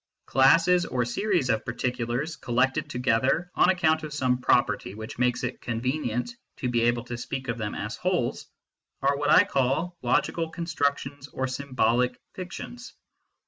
Classes 0.25 0.83
or 0.87 1.05
series 1.05 1.49
of 1.51 1.63
particulars, 1.63 2.35
collected 2.35 2.89
to 2.89 2.97
gether 2.97 3.51
on 3.53 3.69
account 3.69 4.01
of 4.01 4.11
some 4.15 4.39
property 4.39 4.95
which 4.95 5.19
makes 5.19 5.43
it 5.43 5.61
con 5.61 5.79
venient 5.79 6.31
to 6.57 6.67
be 6.69 6.81
able 6.81 7.03
to 7.03 7.19
speak 7.19 7.47
of 7.49 7.59
them 7.59 7.75
as 7.75 7.97
wholes, 7.97 8.47
are 9.03 9.15
what 9.15 9.29
I 9.29 9.43
call 9.43 9.95
logical 10.01 10.49
constructions 10.49 11.27
or 11.27 11.45
symbolic 11.45 12.19
fictions. 12.33 12.95